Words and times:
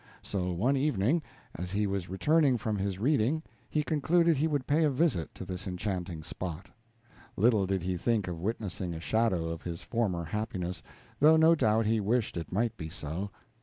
So 0.23 0.51
one 0.51 0.75
evening, 0.77 1.21
as 1.53 1.73
he 1.73 1.85
was 1.85 2.09
returning 2.09 2.57
from 2.57 2.75
his 2.79 2.97
reading, 2.97 3.43
he 3.69 3.83
concluded 3.83 4.35
he 4.35 4.47
would 4.47 4.65
pay 4.65 4.83
a 4.83 4.89
visit 4.89 5.35
to 5.35 5.45
this 5.45 5.67
enchanting 5.67 6.23
spot. 6.23 6.71
Little 7.37 7.67
did 7.67 7.83
he 7.83 7.97
think 7.97 8.27
of 8.27 8.41
witnessing 8.41 8.95
a 8.95 8.99
shadow 8.99 9.49
of 9.49 9.61
his 9.61 9.83
former 9.83 10.23
happiness, 10.23 10.81
though 11.19 11.37
no 11.37 11.53
doubt 11.53 11.85
he 11.85 11.99
wished 11.99 12.35
it 12.35 12.51
might 12.51 12.75
be 12.77 12.89
so. 12.89 13.29